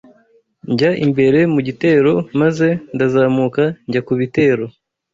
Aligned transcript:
Njya 0.71 0.91
imbere 1.05 1.39
mu 1.53 1.59
gitero 1.67 2.13
maze 2.39 2.67
ndazamuka 2.95 3.63
njya 3.87 4.01
ku 4.07 4.13
bitero 4.19 4.65